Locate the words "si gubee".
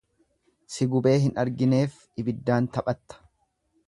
0.75-1.13